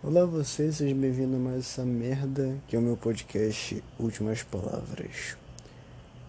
Olá 0.00 0.24
vocês, 0.24 0.76
sejam 0.76 0.96
bem-vindos 0.96 1.34
a 1.34 1.38
mais 1.40 1.58
essa 1.58 1.84
merda 1.84 2.56
que 2.68 2.76
é 2.76 2.78
o 2.78 2.82
meu 2.82 2.96
podcast 2.96 3.82
Últimas 3.98 4.44
Palavras. 4.44 5.36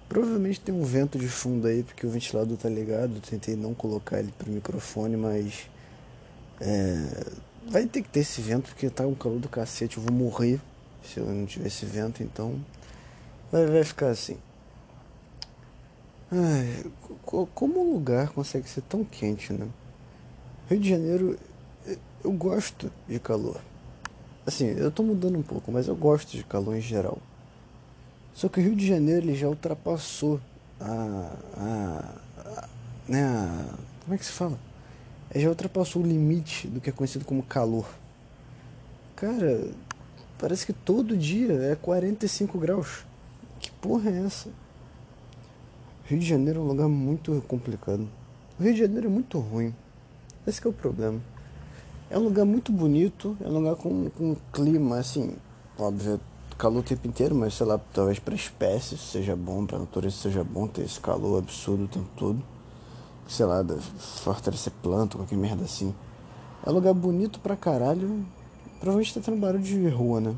Provavelmente 0.10 0.60
tem 0.60 0.74
um 0.74 0.84
vento 0.84 1.20
de 1.20 1.28
fundo 1.28 1.68
aí 1.68 1.84
porque 1.84 2.04
o 2.04 2.10
ventilador 2.10 2.58
tá 2.58 2.68
ligado, 2.68 3.18
eu 3.18 3.22
tentei 3.22 3.56
não 3.56 3.76
colocar 3.76 4.18
ele 4.18 4.34
pro 4.36 4.52
microfone, 4.52 5.16
mas 5.16 5.70
é, 6.60 7.32
vai 7.70 7.86
ter 7.86 8.02
que 8.02 8.10
ter 8.10 8.22
esse 8.22 8.42
vento 8.42 8.70
porque 8.70 8.90
tá 8.90 9.06
um 9.06 9.14
calor 9.14 9.38
do 9.38 9.48
cacete, 9.48 9.98
eu 9.98 10.04
vou 10.04 10.12
morrer 10.12 10.60
se 11.04 11.20
eu 11.20 11.28
não 11.28 11.46
tiver 11.46 11.68
esse 11.68 11.86
vento, 11.86 12.24
então 12.24 12.60
vai, 13.52 13.68
vai 13.68 13.84
ficar 13.84 14.10
assim. 14.10 14.40
Ai, 16.32 16.86
como 17.54 17.88
um 17.88 17.94
lugar 17.94 18.30
consegue 18.30 18.68
ser 18.68 18.82
tão 18.82 19.04
quente, 19.06 19.54
né? 19.54 19.68
Rio 20.68 20.80
de 20.80 20.90
Janeiro 20.90 21.38
eu 22.24 22.32
gosto 22.32 22.92
de 23.08 23.20
calor. 23.20 23.60
Assim, 24.46 24.66
eu 24.66 24.92
tô 24.92 25.04
mudando 25.04 25.38
um 25.38 25.44
pouco, 25.44 25.72
mas 25.72 25.88
eu 25.88 25.96
gosto 25.96 26.36
de 26.36 26.44
calor 26.44 26.76
em 26.76 26.82
geral. 26.82 27.18
Só 28.34 28.48
que 28.48 28.60
o 28.60 28.64
Rio 28.64 28.76
de 28.76 28.88
Janeiro 28.88 29.26
ele 29.26 29.36
já 29.36 29.48
ultrapassou 29.48 30.40
a, 30.80 31.36
a, 31.58 32.16
a 32.38 32.70
né, 33.08 33.24
a, 33.24 33.66
como 34.04 34.16
é 34.16 34.18
que 34.18 34.26
se 34.26 34.32
fala? 34.32 34.58
Ele 35.32 35.44
já 35.44 35.50
ultrapassou 35.50 36.02
o 36.02 36.06
limite 36.06 36.68
do 36.68 36.82
que 36.82 36.90
é 36.90 36.94
conhecido 36.94 37.26
como 37.26 37.44
calor. 37.44 37.88
Cara, 39.16 39.70
parece 40.38 40.66
que 40.66 40.74
todo 40.74 41.18
dia 41.18 41.54
é 41.54 41.76
45 41.76 42.58
graus. 42.58 43.06
Que 43.60 43.70
porra 43.72 44.10
é 44.10 44.26
essa? 44.26 44.50
Rio 46.06 46.20
de 46.20 46.26
Janeiro 46.26 46.60
é 46.60 46.64
um 46.64 46.68
lugar 46.68 46.88
muito 46.88 47.44
complicado. 47.48 48.08
O 48.60 48.64
Rio 48.64 48.74
de 48.74 48.80
Janeiro 48.80 49.08
é 49.08 49.10
muito 49.10 49.38
ruim. 49.38 49.76
Esse 50.48 50.66
é 50.66 50.70
o 50.70 50.74
problema. 50.74 51.22
É 52.10 52.18
um 52.18 52.24
lugar 52.24 52.44
muito 52.44 52.72
bonito, 52.72 53.38
é 53.40 53.48
um 53.48 53.54
lugar 53.54 53.76
com, 53.76 54.10
com 54.10 54.32
um 54.32 54.38
clima, 54.52 54.98
assim, 54.98 55.36
óbvio, 55.78 56.20
calor 56.58 56.80
o 56.80 56.84
tempo 56.84 57.08
inteiro, 57.08 57.36
mas 57.36 57.54
sei 57.54 57.68
lá, 57.68 57.80
talvez 57.94 58.18
para 58.18 58.34
espécies 58.34 59.00
seja 59.00 59.36
bom, 59.36 59.66
para 59.66 59.78
natureza 59.78 60.16
seja 60.18 60.44
bom 60.44 60.68
ter 60.68 60.82
esse 60.82 61.00
calor 61.00 61.38
absurdo 61.38 61.84
o 61.84 61.88
tempo 61.88 62.10
todo. 62.18 62.44
Sei 63.28 63.46
lá, 63.46 63.64
fortalecer 64.24 64.74
planta, 64.82 65.18
qualquer 65.18 65.38
merda 65.38 65.64
assim. 65.64 65.94
É 66.66 66.70
um 66.70 66.74
lugar 66.74 66.96
bonito 66.96 67.40
pra 67.40 67.56
caralho. 67.56 68.26
Provavelmente 68.80 69.14
tá 69.14 69.22
tendo 69.24 69.40
barulho 69.40 69.64
de 69.64 69.88
rua, 69.88 70.20
né? 70.20 70.36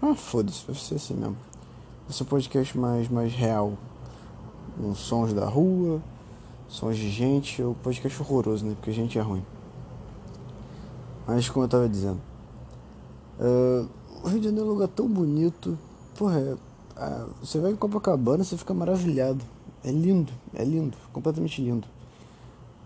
Ah, 0.00 0.14
foda-se, 0.14 0.64
vai 0.66 0.74
ser 0.74 0.94
assim 0.94 1.14
mesmo. 1.14 1.36
Ser 2.08 2.22
um 2.22 2.26
podcast 2.26 2.78
mais, 2.78 3.06
mais 3.08 3.32
real. 3.34 3.74
Com 4.76 4.94
sons 4.94 5.34
da 5.34 5.44
rua, 5.44 6.00
sons 6.68 6.96
de 6.96 7.10
gente. 7.10 7.62
O 7.62 7.76
podcast 7.82 8.20
horroroso, 8.22 8.64
né? 8.64 8.74
Porque 8.74 8.92
gente 8.92 9.18
é 9.18 9.20
ruim. 9.20 9.44
Mas 11.30 11.48
como 11.48 11.64
eu 11.64 11.68
tava 11.68 11.88
dizendo, 11.88 12.20
uh, 13.38 13.88
o 14.24 14.28
Rio 14.28 14.40
de 14.40 14.46
Janeiro 14.46 14.66
é 14.66 14.70
um 14.70 14.72
lugar 14.74 14.88
tão 14.88 15.06
bonito. 15.06 15.78
Porra, 16.18 16.58
é, 16.96 17.24
você 17.40 17.60
vai 17.60 17.70
em 17.70 17.76
Copacabana, 17.76 18.42
você 18.42 18.56
fica 18.56 18.74
maravilhado. 18.74 19.40
É 19.84 19.92
lindo, 19.92 20.32
é 20.52 20.64
lindo, 20.64 20.96
completamente 21.12 21.62
lindo. 21.62 21.86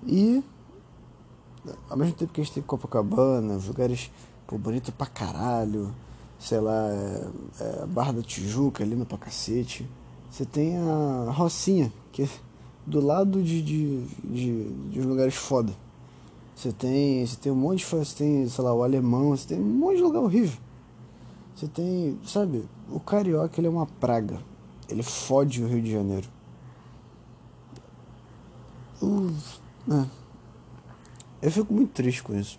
E 0.07 0.45
ao 1.89 1.97
mesmo 1.97 2.13
tempo 2.17 2.35
que 2.35 2.43
a 2.43 2.45
gente 2.45 2.53
tem 2.53 2.63
Copacabana, 2.63 3.59
lugares 3.67 4.11
pô, 4.47 4.59
bonito 4.59 4.93
pra 4.93 5.07
caralho, 5.07 5.95
sei 6.39 6.61
lá, 6.61 6.91
é, 6.91 7.29
é, 7.61 7.87
Barra 7.87 8.13
da 8.13 8.23
Tijuca, 8.23 8.85
lindo 8.85 9.07
pra 9.07 9.17
cacete. 9.17 9.89
Você 10.31 10.45
tem 10.45 10.77
a 10.77 11.31
Rocinha, 11.31 11.91
que 12.13 12.25
é 12.25 12.29
do 12.87 13.01
lado 13.01 13.43
de, 13.43 13.63
de, 13.63 14.05
de, 14.23 14.71
de 14.91 15.01
lugares 15.01 15.35
foda. 15.35 15.73
Você 16.55 16.73
tem, 16.73 17.27
você 17.27 17.37
tem 17.37 17.53
um 17.53 17.57
monte 17.57 17.81
de 17.81 17.87
você 17.87 18.17
tem, 18.17 18.49
sei 18.49 18.65
lá, 18.65 18.73
o 18.73 18.83
alemão, 18.83 19.31
você 19.31 19.49
tem 19.49 19.61
um 19.61 19.65
monte 19.65 19.97
de 19.97 20.03
lugar 20.03 20.21
horrível. 20.21 20.59
Você 21.55 21.67
tem, 21.67 22.19
sabe, 22.25 22.65
o 22.91 23.01
carioca 23.01 23.61
ele 23.61 23.67
é 23.67 23.71
uma 23.71 23.87
praga. 23.87 24.41
Ele 24.89 25.03
fode 25.03 25.63
o 25.63 25.69
Rio 25.69 25.83
de 25.83 25.91
Janeiro. 25.91 26.29
Uh, 29.03 29.33
é. 29.91 30.07
Eu 31.43 31.51
fico 31.51 31.73
muito 31.73 31.93
triste 31.93 32.23
com 32.23 32.35
isso. 32.35 32.59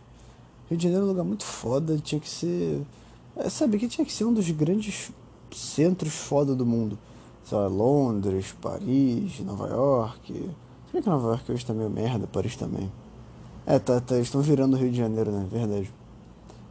Rio 0.69 0.77
de 0.77 0.83
Janeiro 0.83 1.03
é 1.03 1.07
um 1.07 1.09
lugar 1.09 1.23
muito 1.23 1.43
foda, 1.43 1.97
tinha 1.97 2.19
que 2.19 2.29
ser. 2.29 2.85
É, 3.35 3.49
sabe, 3.49 3.77
que 3.77 3.87
tinha 3.87 4.05
que 4.05 4.13
ser 4.13 4.25
um 4.25 4.33
dos 4.33 4.49
grandes 4.51 5.11
centros 5.51 6.13
foda 6.13 6.55
do 6.55 6.65
mundo. 6.65 6.97
Sei 7.43 7.57
lá, 7.57 7.67
Londres, 7.67 8.55
Paris, 8.61 9.39
Nova 9.41 9.67
York. 9.67 10.33
Se 10.91 11.01
que 11.01 11.09
Nova 11.09 11.29
York 11.29 11.51
hoje 11.51 11.65
tá 11.65 11.73
meio 11.73 11.89
merda, 11.89 12.27
Paris 12.27 12.55
também. 12.55 12.91
É, 13.65 13.79
tá, 13.79 13.99
tá, 13.99 14.17
estão 14.19 14.41
virando 14.41 14.75
o 14.75 14.79
Rio 14.79 14.91
de 14.91 14.97
Janeiro, 14.97 15.31
né? 15.31 15.47
Verdade. 15.51 15.91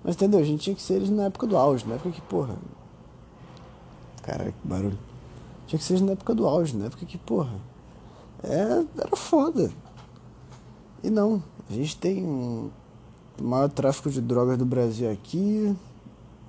Mas 0.02 0.14
entendeu? 0.14 0.40
A 0.40 0.44
gente 0.44 0.60
tinha 0.60 0.76
que 0.76 0.82
ser 0.82 0.94
eles 0.94 1.10
na 1.10 1.24
época 1.24 1.46
do 1.46 1.56
auge, 1.56 1.86
na 1.86 1.94
época 1.94 2.10
que, 2.10 2.20
porra. 2.20 2.56
Caralho, 4.22 4.52
que 4.52 4.68
barulho. 4.68 4.98
Tinha 5.66 5.78
que 5.78 5.84
ser 5.84 5.94
eles 5.94 6.02
na 6.02 6.12
época 6.12 6.34
do 6.34 6.46
auge, 6.46 6.76
na 6.76 6.86
época 6.86 7.04
que, 7.04 7.18
porra. 7.18 7.56
É, 8.42 8.84
era 8.98 9.16
foda. 9.16 9.72
E 11.02 11.10
não, 11.10 11.42
a 11.68 11.72
gente 11.72 11.96
tem 11.96 12.24
um 12.24 12.70
o 13.40 13.44
maior 13.44 13.68
tráfico 13.68 14.10
de 14.10 14.20
drogas 14.20 14.58
do 14.58 14.64
Brasil 14.64 15.10
aqui. 15.10 15.74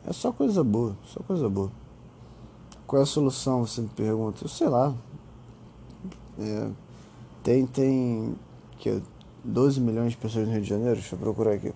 É 0.05 0.13
só 0.13 0.31
coisa 0.31 0.63
boa, 0.63 0.95
só 1.05 1.19
coisa 1.23 1.49
boa. 1.49 1.71
Qual 2.85 2.99
é 2.99 3.03
a 3.03 3.07
solução, 3.07 3.65
você 3.65 3.81
me 3.81 3.89
pergunta? 3.89 4.43
Eu 4.43 4.49
sei 4.49 4.67
lá. 4.67 4.93
É, 6.39 6.69
tem, 7.43 7.65
tem. 7.65 8.35
Que 8.77 9.01
12 9.45 9.79
milhões 9.79 10.11
de 10.11 10.17
pessoas 10.17 10.47
no 10.47 10.53
Rio 10.53 10.61
de 10.61 10.69
Janeiro? 10.69 10.95
Deixa 10.95 11.15
eu 11.15 11.19
procurar 11.19 11.53
aqui. 11.53 11.73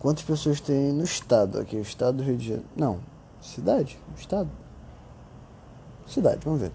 Quantas 0.00 0.24
pessoas 0.24 0.60
tem 0.60 0.92
no 0.92 1.04
estado 1.04 1.60
aqui? 1.60 1.76
O 1.76 1.82
estado 1.82 2.18
do 2.18 2.22
Rio 2.22 2.36
de 2.36 2.48
Janeiro. 2.48 2.68
Não. 2.76 2.98
Cidade? 3.40 3.98
Estado? 4.16 4.50
Cidade, 6.06 6.40
vamos 6.44 6.60
ver. 6.60 6.72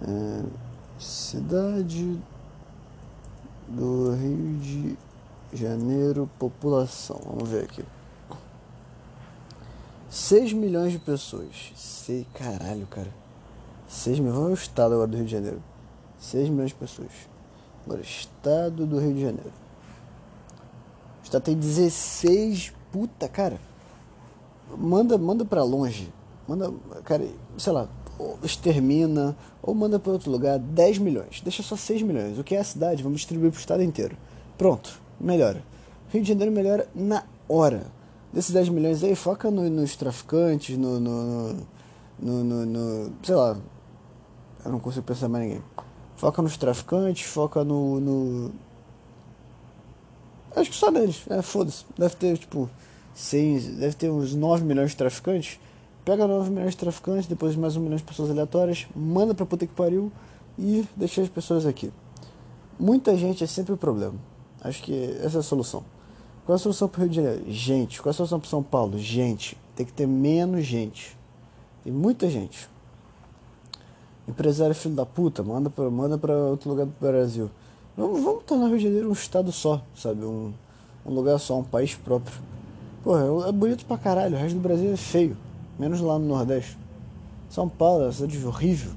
É, 0.00 0.42
cidade 0.98 2.18
do 3.68 4.12
Rio 4.12 4.58
de 4.58 4.96
Janeiro, 5.52 6.28
população. 6.38 7.20
Vamos 7.26 7.48
ver 7.48 7.64
aqui. 7.64 7.84
6 10.08 10.52
milhões 10.52 10.92
de 10.92 10.98
pessoas. 10.98 11.72
Sei, 11.76 12.26
caralho, 12.32 12.86
cara. 12.86 13.12
6 13.88 14.20
milhões. 14.20 14.38
Vamos 14.38 14.60
estado 14.60 14.94
agora 14.94 15.08
do 15.08 15.16
Rio 15.16 15.26
de 15.26 15.32
Janeiro. 15.32 15.62
6 16.18 16.48
milhões 16.48 16.70
de 16.70 16.76
pessoas. 16.76 17.33
Agora, 17.84 18.00
estado 18.00 18.86
do 18.86 18.98
Rio 18.98 19.14
de 19.14 19.20
Janeiro. 19.20 19.52
O 21.20 21.24
estado 21.24 21.42
tem 21.42 21.56
16. 21.56 22.72
Puta, 22.90 23.28
cara. 23.28 23.58
Manda, 24.76 25.18
manda 25.18 25.44
pra 25.44 25.62
longe. 25.62 26.12
Manda, 26.48 26.72
cara, 27.04 27.26
sei 27.58 27.72
lá, 27.72 27.88
extermina 28.42 29.36
ou 29.62 29.74
manda 29.74 29.98
para 29.98 30.12
outro 30.12 30.30
lugar 30.30 30.58
10 30.58 30.98
milhões. 30.98 31.40
Deixa 31.42 31.62
só 31.62 31.76
6 31.76 32.02
milhões. 32.02 32.38
O 32.38 32.44
que 32.44 32.54
é 32.54 32.60
a 32.60 32.64
cidade? 32.64 33.02
Vamos 33.02 33.20
distribuir 33.20 33.50
pro 33.50 33.60
estado 33.60 33.82
inteiro. 33.82 34.16
Pronto, 34.56 35.00
melhora. 35.20 35.62
Rio 36.10 36.22
de 36.22 36.28
Janeiro 36.28 36.52
melhora 36.52 36.88
na 36.94 37.24
hora. 37.48 37.86
Desses 38.32 38.52
10 38.52 38.68
milhões 38.68 39.04
aí, 39.04 39.14
foca 39.14 39.50
no, 39.50 39.68
nos 39.68 39.94
traficantes, 39.96 40.76
no 40.76 40.98
no, 40.98 41.54
no, 42.18 42.44
no, 42.44 42.66
no, 42.66 43.12
Sei 43.22 43.34
lá. 43.34 43.56
Eu 44.64 44.72
não 44.72 44.80
consigo 44.80 45.04
pensar 45.04 45.28
mais 45.28 45.44
ninguém. 45.44 45.62
Foca 46.24 46.40
nos 46.40 46.56
traficantes, 46.56 47.26
foca 47.26 47.62
no. 47.62 48.00
no... 48.00 48.50
Acho 50.56 50.70
que 50.70 50.76
só 50.76 50.90
neles. 50.90 51.22
É, 51.28 51.42
foda-se. 51.42 51.84
Deve 51.98 52.16
ter, 52.16 52.38
tipo, 52.38 52.70
100, 53.14 53.74
deve 53.74 53.94
ter 53.94 54.10
uns 54.10 54.34
9 54.34 54.64
milhões 54.64 54.92
de 54.92 54.96
traficantes. 54.96 55.60
Pega 56.02 56.26
9 56.26 56.48
milhões 56.48 56.70
de 56.70 56.78
traficantes, 56.78 57.26
depois 57.26 57.54
mais 57.56 57.76
1 57.76 57.80
milhão 57.82 57.96
de 57.98 58.02
pessoas 58.02 58.30
aleatórias, 58.30 58.86
manda 58.96 59.34
pra 59.34 59.44
puta 59.44 59.66
que 59.66 59.74
pariu 59.74 60.10
e 60.58 60.88
deixa 60.96 61.20
as 61.20 61.28
pessoas 61.28 61.66
aqui. 61.66 61.92
Muita 62.80 63.14
gente 63.18 63.44
é 63.44 63.46
sempre 63.46 63.74
o 63.74 63.76
problema. 63.76 64.14
Acho 64.62 64.82
que 64.82 65.18
essa 65.22 65.36
é 65.36 65.40
a 65.40 65.42
solução. 65.42 65.84
Qual 66.46 66.54
é 66.54 66.56
a 66.56 66.58
solução 66.58 66.88
pro 66.88 67.02
Rio 67.02 67.10
de 67.10 67.16
Janeiro? 67.16 67.44
Gente. 67.48 68.00
Qual 68.00 68.08
é 68.08 68.14
a 68.14 68.16
solução 68.16 68.40
pro 68.40 68.48
São 68.48 68.62
Paulo? 68.62 68.98
Gente. 68.98 69.58
Tem 69.76 69.84
que 69.84 69.92
ter 69.92 70.06
menos 70.06 70.64
gente. 70.64 71.18
Tem 71.82 71.92
muita 71.92 72.30
gente. 72.30 72.66
Empresário 74.26 74.74
filho 74.74 74.94
da 74.94 75.04
puta, 75.04 75.42
manda 75.42 75.68
pra, 75.68 75.90
manda 75.90 76.16
pra 76.16 76.34
outro 76.34 76.70
lugar 76.70 76.86
do 76.86 76.94
Brasil. 76.98 77.50
Vamos, 77.96 78.22
vamos 78.22 78.42
tornar 78.44 78.64
o 78.64 78.68
Rio 78.68 78.78
de 78.78 78.84
Janeiro 78.84 79.10
um 79.10 79.12
estado 79.12 79.52
só, 79.52 79.82
sabe? 79.94 80.24
Um, 80.24 80.52
um 81.04 81.12
lugar 81.12 81.38
só, 81.38 81.58
um 81.58 81.64
país 81.64 81.94
próprio. 81.94 82.34
Porra, 83.02 83.48
é 83.48 83.52
bonito 83.52 83.84
pra 83.84 83.98
caralho, 83.98 84.34
o 84.34 84.38
resto 84.38 84.54
do 84.54 84.62
Brasil 84.62 84.92
é 84.92 84.96
feio. 84.96 85.36
Menos 85.78 86.00
lá 86.00 86.18
no 86.18 86.26
Nordeste. 86.26 86.78
São 87.50 87.68
Paulo 87.68 88.02
é 88.02 88.06
uma 88.06 88.12
cidade 88.12 88.44
horrível. 88.46 88.92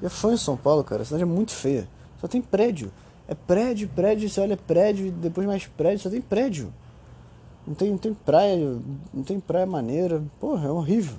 Eu 0.00 0.08
fui 0.08 0.34
em 0.34 0.38
São 0.38 0.56
Paulo, 0.56 0.82
cara, 0.82 1.02
a 1.02 1.04
cidade 1.04 1.22
é 1.22 1.26
muito 1.26 1.52
feia. 1.52 1.86
Só 2.18 2.26
tem 2.26 2.40
prédio. 2.40 2.90
É 3.28 3.34
prédio, 3.34 3.88
prédio, 3.94 4.28
você 4.28 4.40
olha 4.40 4.56
prédio, 4.56 5.12
depois 5.12 5.46
mais 5.46 5.66
prédio, 5.66 6.02
só 6.02 6.10
tem 6.10 6.22
prédio. 6.22 6.72
Não 7.66 7.74
tem, 7.74 7.90
não 7.90 7.98
tem 7.98 8.14
praia, 8.14 8.78
não 9.12 9.22
tem 9.22 9.38
praia 9.38 9.66
maneira. 9.66 10.22
Porra, 10.40 10.68
é 10.68 10.70
horrível 10.70 11.16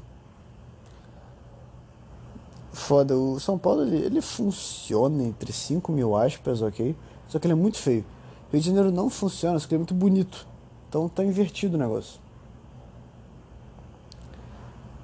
foda. 2.75 3.18
O 3.18 3.39
São 3.39 3.57
Paulo 3.57 3.83
ele, 3.83 3.98
ele 3.98 4.22
funciona 4.22 5.24
entre 5.24 5.51
5 5.51 5.92
mil 5.92 6.16
aspas, 6.16 6.62
ok? 6.62 6.95
Só 7.27 7.39
que 7.39 7.48
ele 7.48 7.54
é 7.54 7.56
muito 7.56 7.77
feio. 7.77 8.06
Rio 8.51 8.62
de 8.62 8.68
Janeiro 8.68 8.92
não 8.92 9.10
funciona, 9.10 9.57
só 9.57 9.68
que 9.68 9.74
ele 9.74 9.77
é 9.77 9.83
muito 9.83 9.94
bonito. 9.94 10.48
Então 10.88 11.10
tá 11.10 11.24
invertido 11.24 11.75
o 11.75 11.80
negócio. 11.80 12.19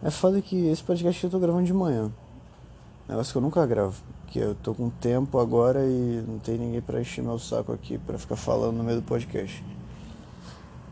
É 0.03 0.09
foda 0.09 0.41
que 0.41 0.67
esse 0.67 0.83
podcast 0.83 1.23
eu 1.23 1.29
tô 1.29 1.39
gravando 1.39 1.65
de 1.65 1.73
manhã. 1.73 2.11
Negócio 3.07 3.31
que 3.31 3.37
eu 3.37 3.41
nunca 3.41 3.65
gravo. 3.65 4.01
Que 4.27 4.39
eu 4.39 4.55
tô 4.55 4.73
com 4.73 4.89
tempo 4.89 5.37
agora 5.37 5.85
e 5.85 6.23
não 6.27 6.39
tem 6.39 6.57
ninguém 6.57 6.81
para 6.81 7.01
encher 7.01 7.23
meu 7.23 7.37
saco 7.37 7.71
aqui 7.73 7.97
para 7.97 8.17
ficar 8.17 8.35
falando 8.35 8.77
no 8.77 8.83
meio 8.83 9.01
do 9.01 9.05
podcast. 9.05 9.63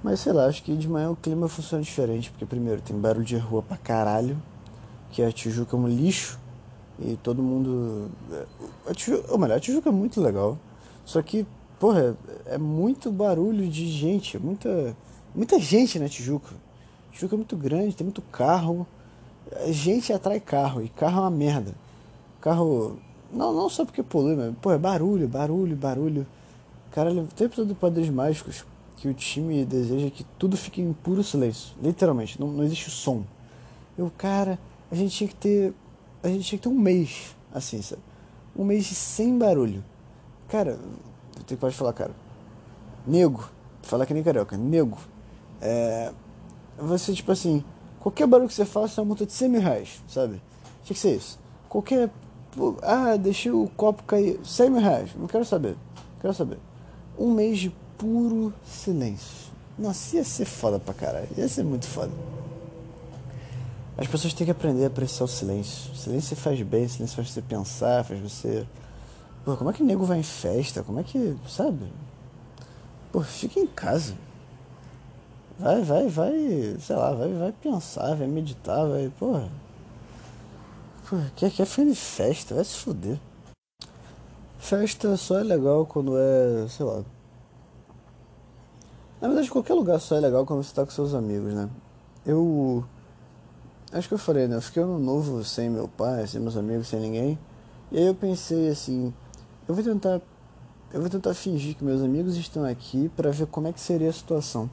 Mas 0.03 0.19
sei 0.19 0.31
lá, 0.31 0.45
acho 0.45 0.63
que 0.63 0.75
de 0.75 0.87
manhã 0.87 1.09
o 1.09 1.15
clima 1.15 1.47
funciona 1.47 1.83
diferente, 1.83 2.29
porque 2.29 2.45
primeiro 2.45 2.81
tem 2.81 2.97
barulho 2.97 3.25
de 3.25 3.37
rua 3.37 3.61
pra 3.61 3.77
caralho, 3.77 4.37
que 5.11 5.21
a 5.21 5.31
Tijuca 5.31 5.75
é 5.75 5.79
um 5.79 5.87
lixo, 5.87 6.39
e 7.01 7.17
todo 7.17 7.41
mundo. 7.41 8.09
É, 8.31 8.45
a 8.89 8.93
Tijuca, 8.93 9.31
ou 9.31 9.37
melhor, 9.37 9.57
a 9.57 9.59
Tijuca 9.59 9.89
é 9.89 9.91
muito 9.91 10.21
legal. 10.21 10.57
Só 11.05 11.21
que, 11.21 11.45
porra, 11.79 12.17
é 12.45 12.57
muito 12.57 13.11
barulho 13.11 13.67
de 13.67 13.87
gente, 13.87 14.37
muita. 14.37 14.95
Muita 15.33 15.59
gente 15.59 15.99
na 15.99 16.09
Tijuca. 16.09 16.55
Tijuca 17.11 17.35
é 17.35 17.37
muito 17.37 17.55
grande, 17.55 17.95
tem 17.95 18.05
muito 18.05 18.21
carro. 18.23 18.85
A 19.63 19.71
gente 19.71 20.11
atrai 20.11 20.39
carro, 20.39 20.81
e 20.81 20.89
carro 20.89 21.17
é 21.17 21.21
uma 21.21 21.31
merda. 21.31 21.73
Carro. 22.41 22.97
Não, 23.31 23.53
não 23.53 23.69
só 23.69 23.85
porque 23.85 24.01
polui, 24.01 24.35
mas, 24.35 24.55
pô, 24.59 24.71
é 24.71 24.77
barulho, 24.77 25.27
barulho, 25.27 25.75
barulho. 25.75 26.27
Cara, 26.91 27.11
o 27.11 27.27
tempo 27.27 27.55
todo 27.55 27.67
de 27.67 27.75
Poderes 27.75 28.09
Mágicos 28.09 28.65
que 28.99 29.07
o 29.07 29.13
time 29.13 29.63
deseja 29.63 30.09
que 30.09 30.25
tudo 30.37 30.57
fique 30.57 30.81
em 30.81 30.91
puro 30.91 31.23
silêncio. 31.23 31.73
Literalmente, 31.81 32.39
não, 32.39 32.47
não 32.47 32.63
existe 32.63 32.91
som. 32.91 33.23
Eu, 33.97 34.11
cara, 34.17 34.59
a 34.91 34.95
gente 34.95 35.15
tinha 35.15 35.27
que 35.27 35.35
ter. 35.35 35.73
A 36.21 36.27
gente 36.27 36.43
tinha 36.43 36.59
que 36.59 36.63
ter 36.63 36.69
um 36.69 36.79
mês, 36.79 37.35
assim, 37.53 37.81
sabe? 37.81 38.01
Um 38.55 38.63
mês 38.63 38.85
sem 38.87 39.37
barulho. 39.37 39.83
Cara, 40.47 40.79
você 41.47 41.55
pode 41.55 41.75
falar, 41.75 41.93
cara. 41.93 42.11
Nego, 43.07 43.49
falar 43.81 44.05
que 44.05 44.13
nem 44.13 44.23
carioca, 44.23 44.57
nego. 44.57 44.97
É. 45.61 46.11
Você, 46.77 47.13
tipo 47.13 47.31
assim, 47.31 47.63
qualquer 47.99 48.27
barulho 48.27 48.47
que 48.47 48.53
você 48.53 48.65
faça 48.65 48.99
é 48.99 49.01
uma 49.01 49.07
multa 49.07 49.25
de 49.25 49.33
100 49.33 49.49
mil 49.49 49.61
reais, 49.61 50.01
sabe? 50.07 50.41
Tinha 50.83 50.95
que 50.95 50.99
ser 50.99 51.15
isso. 51.15 51.39
Qualquer 51.67 52.09
ah, 52.81 53.15
deixei 53.17 53.51
o 53.51 53.69
copo 53.75 54.03
cair. 54.03 54.39
100 54.43 54.69
mil 54.69 54.81
reais. 54.81 55.11
Não 55.15 55.27
quero 55.27 55.45
saber. 55.45 55.75
Quero 56.21 56.33
saber. 56.33 56.57
Um 57.17 57.33
mês 57.33 57.59
de 57.59 57.69
puro 57.97 58.53
silêncio. 58.65 59.49
Nossa, 59.77 60.17
ia 60.17 60.23
ser 60.23 60.45
foda 60.45 60.79
pra 60.79 60.93
caralho. 60.93 61.27
Ia 61.37 61.47
ser 61.47 61.63
muito 61.63 61.87
foda. 61.87 62.11
As 63.99 64.07
pessoas 64.07 64.33
têm 64.33 64.45
que 64.45 64.51
aprender 64.51 64.85
a 64.85 64.87
apreciar 64.87 65.25
o 65.25 65.27
silêncio. 65.27 65.91
O 65.91 65.95
silêncio 65.95 66.33
faz 66.37 66.61
bem, 66.61 66.85
o 66.85 66.89
silêncio 66.89 67.17
faz 67.17 67.31
você 67.31 67.41
pensar, 67.41 68.05
faz 68.05 68.17
você. 68.21 68.65
Pô, 69.43 69.57
como 69.57 69.69
é 69.69 69.73
que 69.73 69.83
nego 69.83 70.05
vai 70.05 70.19
em 70.19 70.23
festa? 70.23 70.81
Como 70.81 71.01
é 71.01 71.03
que. 71.03 71.35
Sabe? 71.49 71.91
Pô, 73.11 73.21
fica 73.21 73.59
em 73.59 73.67
casa. 73.67 74.15
Vai, 75.59 75.81
vai, 75.81 76.07
vai. 76.07 76.77
Sei 76.79 76.95
lá, 76.95 77.11
vai, 77.11 77.33
vai 77.33 77.51
pensar, 77.51 78.15
vai 78.15 78.25
meditar, 78.25 78.87
vai. 78.87 79.11
Porra. 79.19 79.51
Pô, 81.09 81.17
quer, 81.35 81.51
quer 81.51 81.65
de 81.65 81.95
festa? 81.95 82.55
Vai 82.55 82.63
se 82.63 82.77
fuder. 82.77 83.19
Festa 84.59 85.17
só 85.17 85.39
é 85.39 85.43
legal 85.43 85.85
quando 85.85 86.17
é, 86.17 86.69
sei 86.69 86.85
lá. 86.85 87.03
Na 89.19 89.27
verdade, 89.27 89.51
qualquer 89.51 89.73
lugar 89.73 89.99
só 89.99 90.15
é 90.15 90.21
legal 90.21 90.45
quando 90.45 90.63
você 90.63 90.73
tá 90.73 90.85
com 90.85 90.91
seus 90.91 91.13
amigos, 91.13 91.53
né? 91.53 91.69
Eu. 92.25 92.85
Acho 93.91 94.07
que 94.07 94.13
eu 94.13 94.19
falei, 94.19 94.47
né? 94.47 94.55
Eu 94.55 94.61
fiquei 94.61 94.83
ano 94.83 94.99
novo 94.99 95.43
sem 95.43 95.69
meu 95.69 95.87
pai, 95.87 96.27
sem 96.27 96.39
meus 96.39 96.55
amigos, 96.55 96.87
sem 96.87 96.99
ninguém. 96.99 97.39
E 97.91 97.97
aí 97.97 98.05
eu 98.05 98.15
pensei 98.15 98.69
assim: 98.69 99.13
eu 99.67 99.73
vou 99.73 99.83
tentar. 99.83 100.21
Eu 100.91 101.01
vou 101.01 101.09
tentar 101.09 101.33
fingir 101.33 101.75
que 101.75 101.83
meus 101.83 102.01
amigos 102.01 102.35
estão 102.35 102.65
aqui 102.65 103.09
para 103.15 103.29
ver 103.29 103.45
como 103.47 103.67
é 103.67 103.73
que 103.73 103.79
seria 103.79 104.09
a 104.09 104.13
situação. 104.13 104.69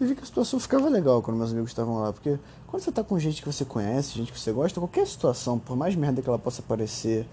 E 0.00 0.04
vi 0.06 0.14
que 0.14 0.22
a 0.22 0.26
situação 0.26 0.60
ficava 0.60 0.88
legal 0.88 1.20
quando 1.20 1.36
meus 1.36 1.50
amigos 1.50 1.70
estavam 1.70 1.98
lá, 1.98 2.12
porque 2.12 2.38
quando 2.68 2.82
você 2.82 2.92
tá 2.92 3.02
com 3.02 3.18
gente 3.18 3.42
que 3.42 3.52
você 3.52 3.64
conhece, 3.64 4.16
gente 4.16 4.32
que 4.32 4.38
você 4.38 4.52
gosta, 4.52 4.80
qualquer 4.80 5.06
situação, 5.06 5.58
por 5.58 5.76
mais 5.76 5.96
merda 5.96 6.22
que 6.22 6.28
ela 6.28 6.38
possa 6.38 6.62
parecer 6.62 7.26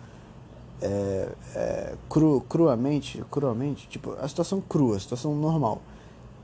é, 0.81 1.29
é, 1.55 1.95
cru, 2.09 2.41
cruamente, 2.49 3.23
cruamente, 3.29 3.87
tipo, 3.87 4.13
a 4.19 4.27
situação 4.27 4.61
crua, 4.61 4.97
a 4.97 4.99
situação 4.99 5.35
normal. 5.35 5.81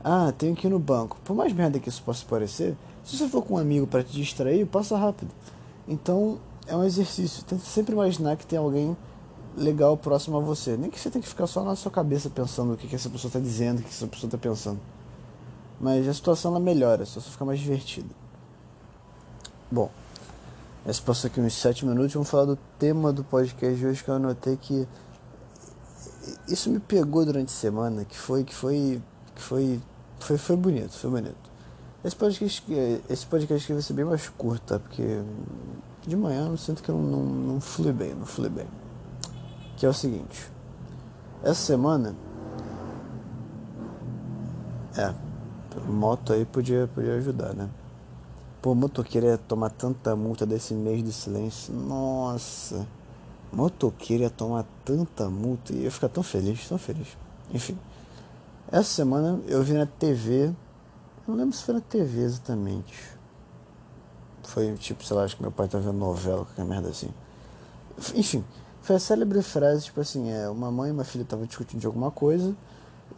Ah, 0.04 0.32
tenho 0.36 0.54
que 0.56 0.66
ir 0.66 0.70
no 0.70 0.78
banco. 0.78 1.18
Por 1.24 1.34
mais 1.34 1.52
merda 1.52 1.78
que 1.78 1.88
isso 1.88 2.02
possa 2.02 2.24
parecer, 2.26 2.76
se 3.04 3.16
você 3.16 3.28
for 3.28 3.42
com 3.42 3.54
um 3.54 3.58
amigo 3.58 3.86
para 3.86 4.02
te 4.02 4.12
distrair, 4.12 4.66
passa 4.66 4.96
rápido. 4.96 5.30
Então, 5.86 6.38
é 6.66 6.76
um 6.76 6.84
exercício. 6.84 7.44
Tenta 7.44 7.64
sempre 7.64 7.92
imaginar 7.92 8.36
que 8.36 8.46
tem 8.46 8.58
alguém 8.58 8.96
legal 9.56 9.96
próximo 9.96 10.36
a 10.38 10.40
você. 10.40 10.76
Nem 10.76 10.90
que 10.90 10.98
você 10.98 11.10
tenha 11.10 11.22
que 11.22 11.28
ficar 11.28 11.46
só 11.46 11.62
na 11.62 11.76
sua 11.76 11.90
cabeça 11.90 12.30
pensando 12.30 12.72
o 12.72 12.76
que, 12.76 12.88
que 12.88 12.94
essa 12.94 13.10
pessoa 13.10 13.28
está 13.28 13.38
dizendo, 13.38 13.80
o 13.80 13.82
que 13.82 13.88
essa 13.88 14.06
pessoa 14.06 14.28
está 14.28 14.38
pensando. 14.38 14.80
Mas 15.80 16.08
a 16.08 16.14
situação 16.14 16.52
ela 16.52 16.60
melhora, 16.60 17.04
situação 17.04 17.32
fica 17.32 17.44
mais 17.44 17.58
divertida. 17.58 18.08
Bom, 19.70 19.90
esse 20.86 21.00
passou 21.00 21.28
aqui 21.28 21.40
uns 21.40 21.54
7 21.54 21.86
minutos. 21.86 22.12
Vamos 22.12 22.30
falar 22.30 22.44
do 22.44 22.56
tema 22.78 23.12
do 23.12 23.24
podcast 23.24 23.78
de 23.78 23.86
hoje 23.86 24.02
que 24.02 24.10
eu 24.10 24.14
anotei 24.14 24.56
que 24.56 24.86
isso 26.48 26.70
me 26.70 26.78
pegou 26.78 27.24
durante 27.24 27.48
a 27.48 27.56
semana, 27.56 28.04
que 28.04 28.16
foi 28.16 28.44
que 28.44 28.54
foi 28.54 29.02
que 29.34 29.42
foi 29.42 29.80
foi, 30.22 30.38
foi 30.38 30.56
bonito, 30.56 30.92
foi 30.92 31.10
bonito. 31.10 31.52
Esse 32.04 32.16
podcast, 32.16 32.72
esse 33.08 33.26
podcast 33.26 33.64
aqui 33.64 33.72
vai 33.74 33.82
ser 33.82 33.92
bem 33.92 34.04
mais 34.04 34.28
curto, 34.28 34.62
tá? 34.62 34.78
Porque 34.78 35.22
de 36.06 36.16
manhã 36.16 36.48
eu 36.48 36.56
sinto 36.56 36.82
que 36.82 36.88
eu 36.88 36.96
não, 36.96 37.22
não, 37.22 37.60
flui 37.60 37.92
bem, 37.92 38.14
não 38.14 38.26
flui 38.26 38.48
bem. 38.48 38.66
Que 39.76 39.86
é 39.86 39.88
o 39.88 39.92
seguinte. 39.92 40.50
Essa 41.42 41.54
semana. 41.54 42.14
É, 44.96 45.14
moto 45.88 46.32
aí 46.32 46.44
podia, 46.44 46.88
podia 46.92 47.14
ajudar, 47.14 47.54
né? 47.54 47.68
Pô, 48.60 48.74
motoqueiro 48.74 49.26
ia 49.26 49.38
tomar 49.38 49.70
tanta 49.70 50.14
multa 50.14 50.46
desse 50.46 50.74
mês 50.74 51.02
de 51.02 51.12
silêncio. 51.12 51.74
Nossa. 51.74 52.86
Motoqueiro 53.52 54.22
ia 54.22 54.30
tomar 54.30 54.64
tanta 54.84 55.28
multa 55.28 55.72
e 55.72 55.82
ia 55.82 55.90
ficar 55.90 56.08
tão 56.08 56.22
feliz, 56.22 56.68
tão 56.68 56.78
feliz. 56.78 57.08
Enfim. 57.52 57.76
Essa 58.72 58.84
semana 58.84 59.38
eu 59.48 59.62
vi 59.62 59.74
na 59.74 59.84
TV. 59.84 60.46
Eu 60.46 60.54
não 61.28 61.34
lembro 61.34 61.54
se 61.54 61.62
foi 61.62 61.74
na 61.74 61.80
TV 61.82 62.22
exatamente. 62.22 62.94
Foi 64.44 64.74
tipo, 64.76 65.04
sei 65.04 65.14
lá, 65.14 65.24
acho 65.24 65.36
que 65.36 65.42
meu 65.42 65.52
pai 65.52 65.68
tava 65.68 65.84
vendo 65.84 65.98
novela, 65.98 66.46
qualquer 66.46 66.64
merda 66.64 66.88
assim. 66.88 67.10
Enfim, 68.14 68.42
foi 68.80 68.96
a 68.96 68.98
célebre 68.98 69.42
frase, 69.42 69.84
tipo 69.84 70.00
assim, 70.00 70.30
é, 70.30 70.48
uma 70.48 70.70
mãe 70.70 70.88
e 70.88 70.92
uma 70.92 71.04
filha 71.04 71.20
estavam 71.20 71.44
discutindo 71.44 71.80
de 71.80 71.86
alguma 71.86 72.10
coisa. 72.10 72.56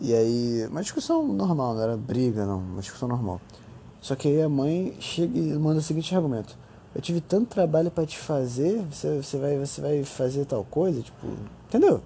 E 0.01 0.13
aí, 0.13 0.67
uma 0.69 0.83
discussão 0.83 1.25
normal, 1.25 1.75
não 1.75 1.83
era 1.83 1.97
briga, 1.97 2.45
não, 2.45 2.59
uma 2.59 2.81
discussão 2.81 3.07
normal. 3.07 3.41
Só 4.01 4.17
que 4.17 4.27
aí 4.27 4.43
a 4.43 4.49
mãe 4.49 4.97
chega 4.99 5.39
e 5.39 5.57
manda 5.57 5.79
o 5.79 5.83
seguinte 5.83 6.13
argumento: 6.17 6.59
Eu 6.93 7.01
tive 7.01 7.21
tanto 7.21 7.47
trabalho 7.47 7.93
para 7.93 8.05
te 8.05 8.19
fazer, 8.19 8.85
você, 8.91 9.23
você, 9.23 9.39
vai, 9.39 9.57
você 9.57 9.81
vai 9.81 10.03
fazer 10.03 10.47
tal 10.47 10.65
coisa, 10.65 11.01
tipo, 11.01 11.29
entendeu? 11.69 12.03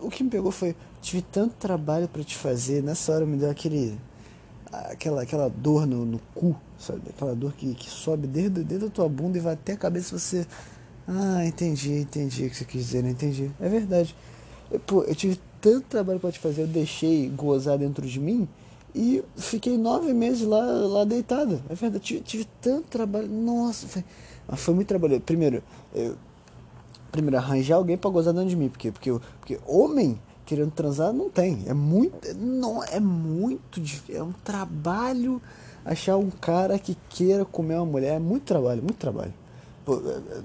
O 0.00 0.10
que 0.10 0.24
me 0.24 0.30
pegou 0.30 0.50
foi: 0.50 0.74
Tive 1.00 1.22
tanto 1.22 1.54
trabalho 1.54 2.08
para 2.08 2.22
te 2.22 2.36
fazer, 2.36 2.82
nessa 2.82 3.12
hora 3.12 3.26
me 3.26 3.36
deu 3.36 3.50
aquele. 3.50 3.98
aquela, 4.70 5.22
aquela 5.22 5.48
dor 5.48 5.86
no, 5.86 6.04
no 6.04 6.18
cu, 6.34 6.56
sabe? 6.78 7.02
Aquela 7.10 7.34
dor 7.34 7.52
que, 7.52 7.74
que 7.74 7.88
sobe 7.88 8.26
desde, 8.26 8.62
desde 8.64 8.86
a 8.86 8.90
tua 8.90 9.08
bunda 9.08 9.38
e 9.38 9.40
vai 9.40 9.54
até 9.54 9.72
a 9.72 9.76
cabeça 9.76 10.18
você. 10.18 10.46
Ah, 11.06 11.44
entendi, 11.46 11.92
entendi 11.92 12.46
o 12.46 12.50
que 12.50 12.56
você 12.56 12.64
quis 12.64 12.84
dizer, 12.84 13.02
não 13.02 13.10
entendi. 13.10 13.50
É 13.60 13.68
verdade. 13.68 14.14
Eu, 14.70 14.78
pô, 14.80 15.02
eu 15.04 15.14
tive 15.14 15.40
tanto 15.60 15.86
trabalho 15.86 16.20
para 16.20 16.30
te 16.30 16.38
fazer, 16.38 16.62
eu 16.62 16.66
deixei 16.66 17.28
gozar 17.28 17.78
dentro 17.78 18.06
de 18.06 18.20
mim 18.20 18.46
e 18.94 19.22
fiquei 19.36 19.76
nove 19.78 20.12
meses 20.12 20.46
lá, 20.46 20.60
lá 20.60 21.04
deitado. 21.04 21.62
É 21.68 21.74
verdade, 21.74 22.04
tive, 22.04 22.20
tive 22.20 22.46
tanto 22.60 22.88
trabalho. 22.88 23.28
Nossa, 23.28 23.86
foi, 23.86 24.04
foi 24.56 24.74
muito 24.74 24.88
trabalho. 24.88 25.20
Primeiro, 25.20 25.62
eu, 25.94 26.16
primeiro 27.10 27.36
arranjar 27.36 27.76
alguém 27.76 27.96
para 27.96 28.10
gozar 28.10 28.32
dentro 28.32 28.48
de 28.48 28.56
mim, 28.56 28.68
porque, 28.68 28.92
porque, 28.92 29.12
porque 29.40 29.60
homem 29.66 30.20
querendo 30.44 30.70
transar 30.70 31.12
não 31.12 31.28
tem. 31.28 31.64
É 31.66 31.74
muito, 31.74 32.36
não 32.36 32.82
é 32.82 33.00
muito 33.00 33.80
difícil, 33.80 34.20
é 34.20 34.22
um 34.22 34.32
trabalho 34.44 35.40
achar 35.84 36.16
um 36.16 36.30
cara 36.30 36.78
que 36.78 36.96
queira 37.08 37.44
comer 37.44 37.76
uma 37.76 37.86
mulher, 37.86 38.16
é 38.16 38.18
muito 38.18 38.44
trabalho, 38.44 38.82
muito 38.82 38.98
trabalho. 38.98 39.34
Pô, 39.84 40.00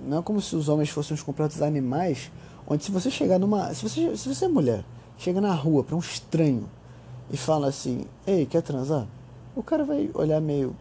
não 0.05 0.19
é 0.19 0.21
como 0.21 0.41
se 0.41 0.55
os 0.55 0.69
homens 0.69 0.89
fossem 0.89 1.15
os 1.15 1.21
completos 1.21 1.61
animais, 1.61 2.31
onde 2.67 2.83
se 2.83 2.91
você 2.91 3.11
chegar 3.11 3.39
numa, 3.39 3.73
se 3.73 3.87
você, 3.87 4.15
se 4.15 4.33
você 4.33 4.45
é 4.45 4.47
mulher 4.47 4.85
chega 5.17 5.39
na 5.39 5.53
rua 5.53 5.83
para 5.83 5.95
um 5.95 5.99
estranho 5.99 6.69
e 7.31 7.37
fala 7.37 7.67
assim: 7.67 8.05
Ei, 8.25 8.45
quer 8.45 8.61
transar? 8.61 9.07
O 9.55 9.63
cara 9.63 9.83
vai 9.83 10.09
olhar 10.13 10.41
meio: 10.41 10.75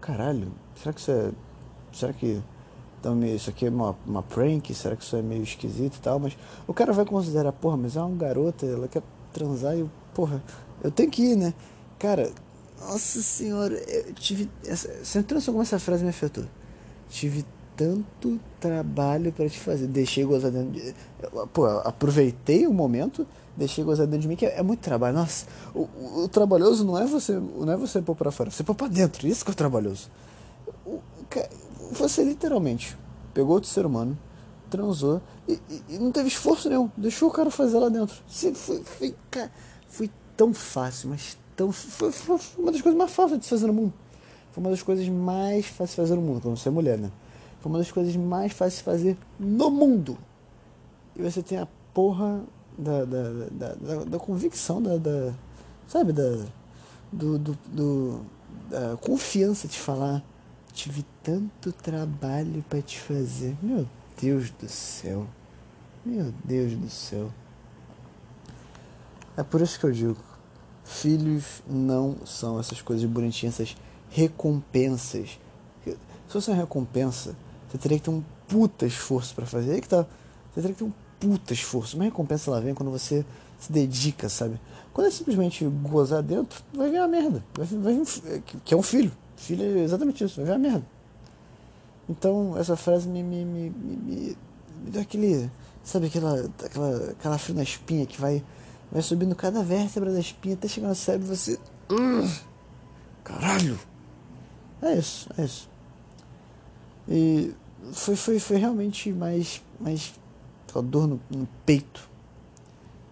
Caralho, 0.00 0.52
será 0.74 0.92
que 0.92 1.00
isso 1.00 1.10
é. 1.10 1.30
Será 1.92 2.12
que. 2.12 2.42
Então, 3.00 3.18
isso 3.24 3.48
aqui 3.48 3.66
é 3.66 3.70
uma, 3.70 3.96
uma 4.06 4.22
prank? 4.22 4.74
Será 4.74 4.94
que 4.94 5.02
isso 5.02 5.16
é 5.16 5.22
meio 5.22 5.42
esquisito 5.42 5.96
e 5.96 6.00
tal? 6.00 6.18
Mas 6.18 6.36
o 6.66 6.74
cara 6.74 6.92
vai 6.92 7.06
considerar: 7.06 7.50
Porra, 7.50 7.76
mas 7.78 7.96
é 7.96 8.00
uma 8.02 8.14
garota, 8.14 8.66
ela 8.66 8.86
quer 8.86 9.02
transar 9.32 9.76
e, 9.76 9.88
porra, 10.14 10.42
eu 10.84 10.90
tenho 10.90 11.10
que 11.10 11.22
ir, 11.22 11.36
né? 11.36 11.54
Cara, 11.98 12.30
nossa 12.78 13.22
senhora, 13.22 13.74
eu 13.74 14.12
tive. 14.14 14.50
Essa, 14.66 14.88
você 15.02 15.18
entrou 15.18 15.40
com 15.42 15.62
essa 15.62 15.78
frase 15.78 16.02
me 16.02 16.10
afetou. 16.10 16.44
Tive 17.08 17.44
tanto 17.74 18.38
trabalho 18.60 19.32
para 19.32 19.48
te 19.48 19.58
fazer. 19.58 19.86
Deixei 19.86 20.24
gozar 20.24 20.50
dentro 20.50 20.70
de. 20.70 20.94
Pô, 21.54 21.66
aproveitei 21.66 22.66
o 22.66 22.72
momento, 22.72 23.26
deixei 23.56 23.82
gozar 23.82 24.06
dentro 24.06 24.20
de 24.20 24.28
mim, 24.28 24.36
que 24.36 24.44
é, 24.44 24.58
é 24.58 24.62
muito 24.62 24.80
trabalho. 24.80 25.16
Nossa, 25.16 25.46
o, 25.74 25.80
o, 25.80 26.24
o, 26.24 26.28
trabalhoso 26.28 26.84
não 26.84 26.98
é 26.98 27.06
você 27.06 27.32
não 27.32 27.72
é 27.72 27.76
você 27.76 28.02
pôr 28.02 28.14
pra 28.14 28.30
fora, 28.30 28.50
você 28.50 28.62
pôr 28.62 28.74
pra 28.74 28.88
dentro. 28.88 29.26
Isso 29.26 29.42
que 29.44 29.50
é 29.50 29.52
o 29.52 29.56
trabalhoso. 29.56 30.10
O, 30.84 31.00
você 31.90 32.24
literalmente 32.24 32.96
pegou 33.34 33.54
outro 33.54 33.68
ser 33.68 33.86
humano, 33.86 34.18
transou 34.70 35.20
e, 35.48 35.60
e, 35.68 35.82
e, 35.90 35.98
não 35.98 36.12
teve 36.12 36.28
esforço 36.28 36.68
nenhum. 36.68 36.90
Deixou 36.96 37.28
o 37.28 37.32
cara 37.32 37.50
fazer 37.50 37.78
lá 37.78 37.88
dentro. 37.88 38.16
Foi, 38.54 38.82
foi, 38.82 39.14
cara, 39.30 39.50
foi 39.88 40.10
tão 40.36 40.54
fácil, 40.54 41.10
mas 41.10 41.36
tão. 41.56 41.72
Foi, 41.72 42.12
foi, 42.12 42.38
uma 42.58 42.72
das 42.72 42.80
coisas 42.80 42.98
mais 42.98 43.12
fáceis 43.12 43.38
de 43.38 43.44
se 43.44 43.50
fazer 43.50 43.66
no 43.66 43.72
mundo. 43.72 43.92
Foi 44.52 44.62
uma 44.62 44.70
das 44.70 44.82
coisas 44.82 45.08
mais 45.08 45.66
fáceis 45.66 45.90
de 45.90 45.96
fazer 45.96 46.14
no 46.14 46.22
mundo, 46.22 46.40
quando 46.40 46.56
você 46.56 46.68
é 46.68 46.72
mulher, 46.72 46.98
né? 46.98 47.10
Foi 47.60 47.70
uma 47.70 47.78
das 47.78 47.90
coisas 47.90 48.16
mais 48.16 48.52
fáceis 48.52 48.78
de 48.78 48.82
fazer 48.84 49.18
no 49.38 49.70
mundo. 49.70 50.16
E 51.14 51.22
você 51.22 51.42
tem 51.42 51.58
a 51.58 51.68
porra 51.92 52.42
da, 52.78 53.04
da, 53.04 53.22
da, 53.50 53.74
da, 53.74 54.04
da 54.04 54.18
convicção, 54.18 54.80
da, 54.80 54.96
da. 54.96 55.32
Sabe, 55.86 56.12
da. 56.12 56.44
Do, 57.12 57.38
do, 57.38 57.58
do, 57.66 58.20
da 58.70 58.96
confiança 58.96 59.66
de 59.66 59.78
falar. 59.78 60.22
Tive 60.72 61.04
tanto 61.22 61.72
trabalho 61.72 62.64
para 62.68 62.80
te 62.80 62.98
fazer. 62.98 63.56
Meu 63.62 63.86
Deus 64.20 64.50
do 64.50 64.68
céu. 64.68 65.26
Meu 66.04 66.32
Deus 66.44 66.72
do 66.72 66.88
céu. 66.88 67.30
É 69.36 69.42
por 69.42 69.60
isso 69.60 69.78
que 69.78 69.86
eu 69.86 69.92
digo: 69.92 70.16
filhos 70.84 71.62
não 71.66 72.16
são 72.26 72.58
essas 72.58 72.80
coisas 72.82 73.08
bonitinhas, 73.08 73.60
essas 73.60 73.76
recompensas. 74.10 75.38
Se 75.84 76.32
fosse 76.32 76.50
uma 76.50 76.56
recompensa, 76.56 77.34
você 77.68 77.78
teria 77.78 77.98
que 77.98 78.04
ter 78.04 78.10
um 78.10 78.22
puta 78.46 78.86
esforço 78.86 79.34
para 79.34 79.46
fazer. 79.46 79.72
Aí 79.72 79.80
que 79.80 79.88
tá. 79.88 80.06
Você 80.52 80.60
teria 80.60 80.72
que 80.72 80.78
ter 80.78 80.84
um 80.84 80.92
puta 81.18 81.52
esforço. 81.52 81.96
Uma 81.96 82.04
recompensa 82.04 82.50
ela 82.50 82.60
vem 82.60 82.74
quando 82.74 82.90
você 82.90 83.24
se 83.58 83.72
dedica, 83.72 84.28
sabe? 84.28 84.60
Quando 84.92 85.06
é 85.06 85.10
simplesmente 85.10 85.64
gozar 85.64 86.22
dentro, 86.22 86.62
vai 86.72 86.90
vir 86.90 86.98
uma 86.98 87.08
merda. 87.08 87.44
Vai, 87.54 87.66
vai 87.66 88.42
que 88.64 88.74
é 88.74 88.76
um 88.76 88.82
filho. 88.82 89.12
Filho 89.40 89.64
é 89.64 89.82
exatamente 89.82 90.22
isso, 90.22 90.36
vai 90.36 90.44
vir 90.44 90.52
uma 90.52 90.58
merda. 90.58 90.86
Então 92.06 92.58
essa 92.58 92.76
frase 92.76 93.08
me, 93.08 93.22
me, 93.22 93.42
me, 93.42 93.70
me, 93.70 94.36
me 94.84 94.90
deu 94.90 95.00
aquele. 95.00 95.50
Sabe 95.82 96.08
aquela, 96.08 96.50
aquela, 96.62 97.10
aquela 97.12 97.38
frio 97.38 97.56
na 97.56 97.62
espinha 97.62 98.04
que 98.04 98.20
vai, 98.20 98.44
vai 98.92 99.00
subindo 99.00 99.34
cada 99.34 99.62
vértebra 99.62 100.12
da 100.12 100.20
espinha 100.20 100.54
até 100.54 100.68
chegar 100.68 100.88
no 100.88 100.94
cérebro 100.94 101.26
e 101.26 101.36
você. 101.36 101.58
Caralho! 103.24 103.78
É 104.82 104.94
isso, 104.94 105.28
é 105.38 105.44
isso. 105.44 105.70
E 107.08 107.54
foi, 107.92 108.16
foi, 108.16 108.38
foi 108.38 108.58
realmente 108.58 109.10
mais, 109.10 109.62
mais 109.80 110.12
aquela 110.68 110.84
dor 110.84 111.06
no, 111.06 111.18
no 111.30 111.48
peito. 111.64 112.10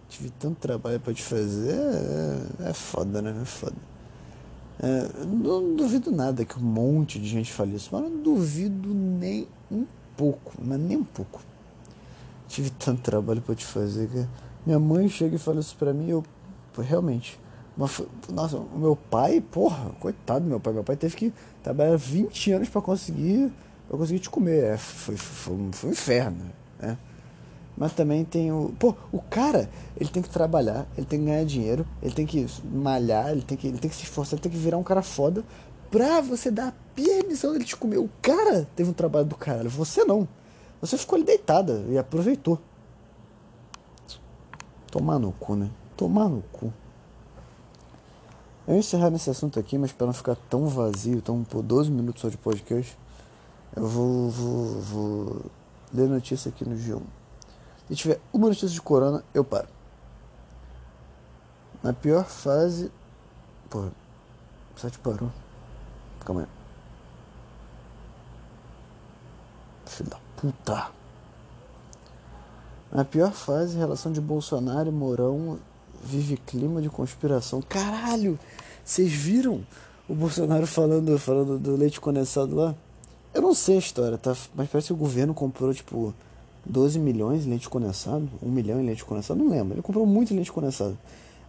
Tive 0.07 0.29
tanto 0.29 0.59
trabalho 0.59 0.99
para 0.99 1.13
te 1.13 1.23
fazer. 1.23 1.73
É, 2.61 2.69
é 2.69 2.73
foda, 2.73 3.19
né? 3.19 3.35
É 3.41 3.45
foda. 3.45 3.88
É, 4.81 5.25
não 5.25 5.75
duvido 5.75 6.11
nada 6.11 6.45
que 6.45 6.57
um 6.57 6.63
monte 6.63 7.19
de 7.19 7.27
gente 7.27 7.51
fale 7.51 7.75
isso, 7.75 7.89
mas 7.91 8.01
não 8.01 8.21
duvido 8.21 8.93
nem 8.93 9.47
um 9.71 9.85
pouco, 10.15 10.53
mas 10.61 10.79
nem 10.79 10.97
um 10.97 11.03
pouco. 11.03 11.41
Tive 12.47 12.69
tanto 12.71 13.01
trabalho 13.01 13.41
para 13.41 13.55
te 13.55 13.65
fazer 13.65 14.07
que 14.07 14.25
minha 14.65 14.79
mãe 14.79 15.09
chega 15.09 15.35
e 15.35 15.39
fala 15.39 15.59
isso 15.59 15.75
pra 15.77 15.93
mim 15.93 16.09
eu 16.09 16.23
realmente 16.77 17.37
mas, 17.79 18.01
nossa, 18.29 18.57
o 18.57 18.77
meu 18.77 18.93
pai, 18.93 19.39
porra, 19.39 19.91
coitado 20.01 20.41
do 20.41 20.49
meu 20.49 20.59
pai. 20.59 20.73
Meu 20.73 20.83
pai 20.83 20.97
teve 20.97 21.15
que 21.15 21.33
trabalhar 21.63 21.95
20 21.95 22.51
anos 22.51 22.67
para 22.67 22.81
conseguir 22.81 23.49
pra 23.87 23.97
conseguir 23.97 24.19
te 24.19 24.29
comer. 24.29 24.65
É, 24.65 24.77
foi, 24.77 25.15
foi, 25.15 25.57
foi 25.71 25.89
um 25.89 25.93
inferno, 25.93 26.51
né? 26.77 26.97
Mas 27.79 27.93
também 27.93 28.25
tem 28.25 28.51
o. 28.51 28.73
Pô, 28.77 28.93
o 29.09 29.21
cara, 29.21 29.69
ele 29.95 30.09
tem 30.09 30.21
que 30.21 30.29
trabalhar, 30.29 30.85
ele 30.97 31.05
tem 31.05 31.17
que 31.17 31.25
ganhar 31.25 31.45
dinheiro, 31.45 31.87
ele 32.03 32.13
tem 32.13 32.25
que 32.25 32.45
malhar, 32.65 33.29
ele 33.31 33.41
tem 33.41 33.57
que, 33.57 33.67
ele 33.67 33.77
tem 33.77 33.89
que 33.89 33.95
se 33.95 34.03
esforçar, 34.03 34.33
ele 34.33 34.41
tem 34.41 34.51
que 34.51 34.57
virar 34.57 34.77
um 34.77 34.83
cara 34.83 35.01
foda 35.01 35.45
pra 35.89 36.19
você 36.19 36.51
dar 36.51 36.67
a 36.67 36.73
permissão 36.93 37.53
dele 37.53 37.63
te 37.63 37.77
comer. 37.77 37.97
O 37.97 38.09
cara 38.21 38.67
teve 38.75 38.89
um 38.89 38.93
trabalho 38.93 39.25
do 39.25 39.35
caralho, 39.35 39.69
você 39.69 40.03
não. 40.03 40.27
Você 40.81 40.97
ficou 40.97 41.15
ali 41.15 41.23
deitada 41.23 41.85
e 41.87 41.97
aproveitou. 41.97 42.59
Tomar 44.91 45.17
no 45.17 45.31
cu, 45.31 45.55
né? 45.55 45.71
Tomar 45.95 46.27
no 46.27 46.41
cu. 46.51 46.73
Eu 48.67 48.73
ia 48.73 48.79
encerrar 48.79 49.09
nesse 49.09 49.29
assunto 49.29 49.57
aqui, 49.57 49.77
mas 49.77 49.93
para 49.93 50.05
não 50.05 50.13
ficar 50.13 50.35
tão 50.49 50.67
vazio, 50.67 51.21
tão 51.21 51.45
por 51.45 51.63
12 51.63 51.89
minutos 51.89 52.21
só 52.21 52.27
de 52.27 52.37
podcast, 52.37 52.97
eu 53.75 53.87
vou, 53.87 54.29
vou, 54.29 54.81
vou 54.81 55.41
ler 55.93 56.09
notícia 56.09 56.49
aqui 56.49 56.67
no 56.67 56.75
G1. 56.75 57.01
Se 57.89 57.95
tiver 57.95 58.19
uma 58.31 58.47
notícia 58.47 58.69
de 58.69 58.81
corona, 58.81 59.23
eu 59.33 59.43
paro. 59.43 59.67
Na 61.81 61.91
pior 61.91 62.25
fase. 62.25 62.91
Porra, 63.69 63.91
o 64.75 64.79
site 64.79 64.99
parou. 64.99 65.31
Calma 66.23 66.41
aí. 66.41 66.47
Filho 69.85 70.09
da 70.09 70.19
puta. 70.35 70.91
Na 72.91 73.03
pior 73.05 73.31
fase, 73.31 73.77
relação 73.77 74.11
de 74.11 74.21
Bolsonaro 74.21 74.89
e 74.89 74.91
Mourão 74.91 75.59
vive 76.03 76.37
clima 76.37 76.81
de 76.81 76.89
conspiração. 76.89 77.61
Caralho! 77.61 78.37
Vocês 78.83 79.11
viram 79.11 79.65
o 80.07 80.13
Bolsonaro 80.15 80.65
falando, 80.65 81.17
falando 81.17 81.59
do 81.59 81.75
leite 81.75 81.99
condensado 81.99 82.55
lá? 82.55 82.75
Eu 83.33 83.41
não 83.41 83.53
sei 83.53 83.75
a 83.75 83.79
história, 83.79 84.17
tá? 84.17 84.35
Mas 84.55 84.69
parece 84.69 84.87
que 84.87 84.93
o 84.93 84.97
governo 84.97 85.33
comprou, 85.33 85.73
tipo, 85.73 86.13
12 86.65 86.99
milhões 86.99 87.45
em 87.45 87.49
leite 87.49 87.69
condensado, 87.69 88.29
1 88.41 88.49
milhão 88.49 88.79
em 88.79 88.85
leite 88.85 89.03
condensado, 89.05 89.39
não 89.39 89.49
lembro. 89.49 89.75
Ele 89.75 89.81
comprou 89.81 90.05
muito 90.05 90.33
leite 90.33 90.51
condensado. 90.51 90.97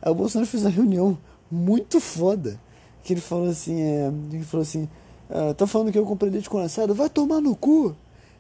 Aí 0.01 0.11
o 0.11 0.15
Bolsonaro 0.15 0.49
fez 0.49 0.63
uma 0.63 0.71
reunião 0.71 1.19
muito 1.51 2.01
foda. 2.01 2.59
Que 3.03 3.13
ele 3.13 3.21
falou 3.21 3.49
assim, 3.49 3.81
é, 3.81 4.13
ele 4.33 4.45
falou 4.45 4.63
assim, 4.63 4.89
ah, 5.29 5.55
tá 5.55 5.67
falando 5.67 5.93
que 5.93 5.99
eu 5.99 6.05
comprei 6.05 6.31
leite 6.31 6.51
condensado? 6.51 6.95
Vai 6.95 7.09
tomar 7.09 7.41
no 7.41 7.55
cu! 7.55 7.95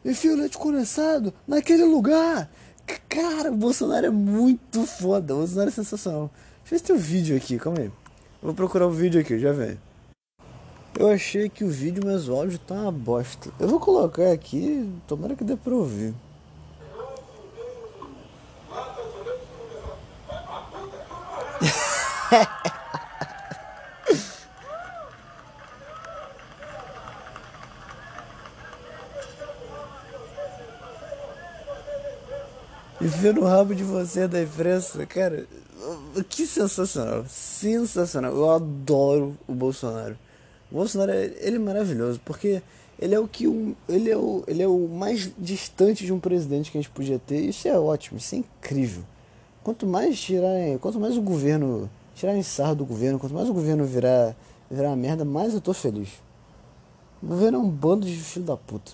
Enfia 0.04 0.32
o 0.32 0.36
leite 0.36 0.58
condensado 0.58 1.32
naquele 1.46 1.84
lugar! 1.84 2.50
Cara, 3.08 3.52
o 3.52 3.56
Bolsonaro 3.56 4.06
é 4.06 4.10
muito 4.10 4.84
foda. 4.84 5.34
O 5.34 5.38
Bolsonaro 5.38 5.68
é 5.68 5.72
sensacional. 5.72 6.30
Deixa 6.62 6.66
eu 6.66 6.70
ver 6.70 6.78
se 6.78 6.84
tem 6.84 6.96
um 6.96 6.98
vídeo 6.98 7.36
aqui, 7.36 7.58
calma 7.58 7.80
aí. 7.80 7.90
Vou 8.42 8.54
procurar 8.54 8.86
o 8.86 8.90
um 8.90 8.92
vídeo 8.92 9.20
aqui, 9.20 9.38
já 9.38 9.52
vem. 9.52 9.78
Eu 10.98 11.08
achei 11.08 11.48
que 11.48 11.62
o 11.64 11.68
vídeo, 11.68 12.02
mas 12.04 12.28
o 12.28 12.34
áudio 12.34 12.58
tá 12.58 12.74
uma 12.74 12.92
bosta. 12.92 13.50
Eu 13.60 13.68
vou 13.68 13.78
colocar 13.78 14.32
aqui, 14.32 14.88
tomara 15.06 15.36
que 15.36 15.44
dê 15.44 15.56
pra 15.56 15.74
ouvir. 15.74 16.14
E 33.00 33.06
ver 33.06 33.34
no 33.34 33.44
rabo 33.44 33.74
de 33.74 33.82
você 33.82 34.28
da 34.28 34.42
imprensa, 34.42 35.04
cara, 35.06 35.46
que 36.28 36.46
sensacional, 36.46 37.24
sensacional. 37.28 38.34
Eu 38.34 38.50
adoro 38.50 39.36
o 39.48 39.54
Bolsonaro. 39.54 40.18
O 40.70 40.76
Bolsonaro 40.76 41.12
ele 41.12 41.56
é 41.56 41.58
maravilhoso 41.58 42.20
porque 42.24 42.62
ele 42.98 43.14
é 43.14 43.18
o 43.18 43.26
que 43.26 43.48
um, 43.48 43.74
ele 43.88 44.10
é 44.10 44.16
o, 44.16 44.44
ele 44.46 44.62
é 44.62 44.68
o 44.68 44.86
mais 44.86 45.32
distante 45.38 46.04
de 46.04 46.12
um 46.12 46.20
presidente 46.20 46.70
que 46.70 46.78
a 46.78 46.80
gente 46.80 46.90
podia 46.90 47.18
ter. 47.18 47.40
Isso 47.40 47.66
é 47.66 47.78
ótimo, 47.78 48.18
isso 48.18 48.34
é 48.34 48.38
incrível. 48.38 49.02
Quanto 49.64 49.86
mais 49.86 50.20
tirarem, 50.20 50.78
quanto 50.78 51.00
mais 51.00 51.16
o 51.16 51.22
governo 51.22 51.90
tirarem 52.14 52.42
sarro 52.42 52.74
do 52.74 52.84
governo, 52.84 53.18
quanto 53.18 53.34
mais 53.34 53.48
o 53.48 53.54
governo 53.54 53.84
virar 53.84 54.36
virar 54.70 54.90
uma 54.90 54.96
merda, 54.96 55.24
mais 55.24 55.52
eu 55.52 55.60
tô 55.60 55.72
feliz. 55.72 56.10
O 57.22 57.26
governo 57.26 57.58
é 57.58 57.60
um 57.60 57.68
bando 57.68 58.06
de 58.06 58.16
filho 58.16 58.44
da 58.44 58.56
puta. 58.56 58.92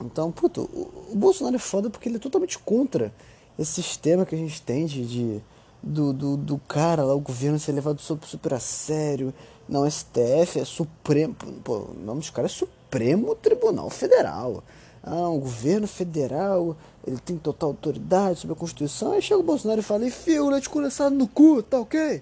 Então, 0.00 0.30
puto, 0.30 0.62
o, 0.62 1.12
o 1.12 1.16
Bolsonaro 1.16 1.56
é 1.56 1.58
foda 1.58 1.90
porque 1.90 2.08
ele 2.08 2.16
é 2.16 2.20
totalmente 2.20 2.58
contra 2.58 3.12
esse 3.58 3.82
sistema 3.82 4.24
que 4.24 4.34
a 4.34 4.38
gente 4.38 4.62
tem 4.62 4.86
de, 4.86 5.06
de 5.06 5.42
do, 5.82 6.12
do, 6.12 6.36
do, 6.36 6.58
cara 6.58 7.04
lá, 7.04 7.14
o 7.14 7.20
governo 7.20 7.58
ser 7.58 7.72
levado 7.72 8.00
super, 8.00 8.26
super 8.26 8.54
a 8.54 8.60
sério. 8.60 9.34
Não, 9.68 9.88
STF 9.90 10.60
é 10.60 10.64
Supremo. 10.64 11.34
Pô, 11.64 11.78
o 11.78 11.94
nome 11.94 12.20
dos 12.20 12.30
caras 12.30 12.52
é 12.52 12.54
Supremo 12.54 13.34
Tribunal 13.34 13.90
Federal. 13.90 14.62
Ah, 15.06 15.28
o 15.28 15.38
governo 15.38 15.86
federal, 15.86 16.76
ele 17.06 17.18
tem 17.18 17.36
total 17.36 17.68
autoridade 17.70 18.40
sobre 18.40 18.54
a 18.54 18.58
Constituição. 18.58 19.12
Aí 19.12 19.22
chega 19.22 19.38
o 19.38 19.44
Bolsonaro 19.44 19.78
e 19.78 19.84
fala, 19.84 20.04
enfia 20.04 20.42
o 20.42 20.50
leite 20.50 20.68
condensado 20.68 21.14
no 21.14 21.28
cu, 21.28 21.62
tá 21.62 21.78
ok? 21.78 22.20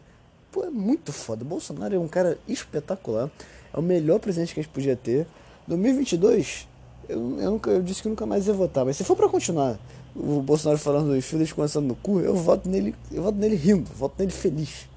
Pô, 0.53 0.65
é 0.65 0.71
muito 0.71 1.11
foda. 1.11 1.43
O 1.43 1.47
Bolsonaro 1.47 1.95
é 1.95 1.99
um 1.99 2.07
cara 2.07 2.39
espetacular. 2.47 3.31
É 3.73 3.79
o 3.79 3.83
melhor 3.83 4.21
presidente 4.21 4.53
que 4.53 4.61
a 4.61 4.63
gente 4.63 4.73
podia 4.73 4.95
ter. 4.95 5.27
2022, 5.67 6.69
eu, 7.09 7.41
eu, 7.41 7.51
nunca, 7.53 7.71
eu 7.71 7.83
disse 7.83 8.03
que 8.03 8.09
nunca 8.09 8.27
mais 8.27 8.47
ia 8.47 8.53
votar, 8.53 8.85
mas 8.85 8.99
se 8.99 9.05
for 9.05 9.17
para 9.17 9.31
continuar 9.31 9.79
o 10.15 10.41
Bolsonaro 10.41 10.79
falando 10.79 11.17
enfia 11.17 11.39
leite 11.39 11.55
condensado 11.55 11.87
no 11.87 11.95
cu, 11.97 12.21
eu 12.21 12.37
voto 12.37 12.69
nele, 12.69 12.95
eu 13.11 13.23
voto 13.23 13.37
nele 13.37 13.57
rindo, 13.57 13.91
voto 13.95 14.15
nele 14.19 14.31
feliz. 14.31 14.89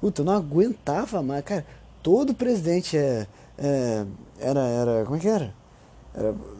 Puta, 0.00 0.22
eu 0.22 0.26
não 0.26 0.32
aguentava 0.32 1.22
mais, 1.22 1.44
cara. 1.44 1.64
Todo 2.02 2.34
presidente 2.34 2.96
é, 2.96 3.26
é, 3.56 4.04
era, 4.40 4.60
era, 4.60 5.04
como 5.04 5.16
é 5.16 5.20
que 5.20 5.28
era? 5.28 5.54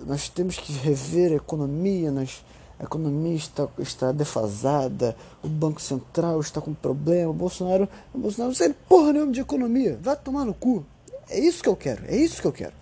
Nós 0.07 0.29
temos 0.29 0.57
que 0.57 0.73
rever 0.73 1.33
a 1.33 1.37
economia, 1.37 2.11
nós, 2.11 2.45
a 2.81 2.85
economia 2.85 3.37
está, 3.37 3.69
está 3.79 4.13
defasada, 4.13 5.15
o 5.43 5.49
Banco 5.49 5.81
Central 5.81 6.41
está 6.41 6.61
com 6.61 6.73
problema, 6.73 7.31
o 7.31 7.35
Bolsonaro, 7.35 7.89
o 8.15 8.19
Bolsonaro 8.19 8.51
não 8.51 8.57
sabe 8.57 8.75
porra 8.89 9.13
nenhuma 9.13 9.33
de 9.33 9.41
economia, 9.41 9.99
vai 10.01 10.17
tomar 10.17 10.45
no 10.45 10.55
cu. 10.55 10.85
É 11.29 11.39
isso 11.39 11.63
que 11.63 11.69
eu 11.69 11.77
quero, 11.77 12.05
é 12.07 12.17
isso 12.17 12.41
que 12.41 12.47
eu 12.47 12.53
quero. 12.53 12.73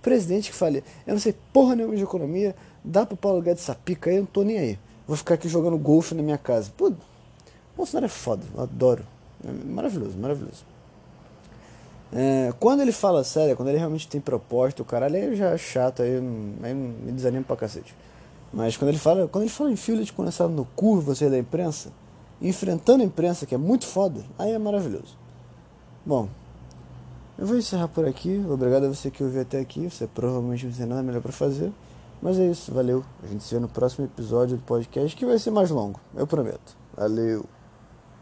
Presidente 0.00 0.50
que 0.50 0.56
fale, 0.56 0.84
eu 1.06 1.14
não 1.14 1.20
sei 1.20 1.34
porra 1.52 1.74
nenhuma 1.74 1.96
de 1.96 2.02
economia, 2.02 2.54
dá 2.84 3.04
pro 3.04 3.16
Paulo 3.16 3.42
Guedes 3.42 3.64
essa 3.64 3.74
pica 3.74 4.08
aí, 4.08 4.16
eu 4.16 4.20
não 4.20 4.26
tô 4.26 4.42
nem 4.42 4.58
aí. 4.58 4.78
Vou 5.06 5.16
ficar 5.16 5.34
aqui 5.34 5.48
jogando 5.48 5.76
golfe 5.76 6.14
na 6.14 6.22
minha 6.22 6.38
casa. 6.38 6.72
Pô, 6.76 6.92
Bolsonaro 7.76 8.06
é 8.06 8.08
foda, 8.08 8.44
eu 8.54 8.62
adoro. 8.62 9.04
É 9.44 9.50
maravilhoso, 9.50 10.16
maravilhoso. 10.16 10.64
É, 12.12 12.52
quando 12.58 12.80
ele 12.80 12.92
fala 12.92 13.22
sério, 13.22 13.56
quando 13.56 13.68
ele 13.68 13.78
realmente 13.78 14.08
tem 14.08 14.20
proposta, 14.20 14.82
o 14.82 14.84
caralho 14.84 15.14
aí 15.14 15.36
já 15.36 15.50
é 15.50 15.58
chato, 15.58 16.02
aí, 16.02 16.16
aí 16.62 16.74
me 16.74 17.12
desanima 17.12 17.44
pra 17.44 17.56
cacete. 17.56 17.94
Mas 18.52 18.76
quando 18.76 18.88
ele 18.88 18.98
fala, 18.98 19.28
quando 19.28 19.44
ele 19.44 19.50
fala 19.50 19.70
em 19.70 19.76
fio 19.76 20.02
de 20.02 20.12
condensado 20.12 20.52
no 20.52 20.64
cu, 20.64 21.00
você 21.00 21.30
da 21.30 21.38
imprensa, 21.38 21.92
enfrentando 22.42 23.02
a 23.02 23.06
imprensa, 23.06 23.46
que 23.46 23.54
é 23.54 23.58
muito 23.58 23.86
foda, 23.86 24.24
aí 24.36 24.50
é 24.52 24.58
maravilhoso. 24.58 25.16
Bom, 26.04 26.28
eu 27.38 27.46
vou 27.46 27.56
encerrar 27.56 27.88
por 27.88 28.06
aqui. 28.06 28.44
Obrigado 28.48 28.84
a 28.84 28.88
você 28.88 29.10
que 29.10 29.22
ouviu 29.22 29.40
até 29.40 29.60
aqui. 29.60 29.88
Você 29.88 30.06
provavelmente 30.06 30.66
não 30.66 30.72
tem 30.72 30.86
nada 30.86 31.02
melhor 31.02 31.22
para 31.22 31.32
fazer. 31.32 31.72
Mas 32.20 32.38
é 32.38 32.46
isso, 32.46 32.72
valeu. 32.72 33.04
A 33.22 33.26
gente 33.26 33.44
se 33.44 33.54
vê 33.54 33.60
no 33.60 33.68
próximo 33.68 34.04
episódio 34.04 34.56
do 34.56 34.62
podcast, 34.62 35.16
que 35.16 35.24
vai 35.24 35.38
ser 35.38 35.50
mais 35.50 35.70
longo, 35.70 35.98
eu 36.14 36.26
prometo. 36.26 36.76
Valeu. 36.94 37.46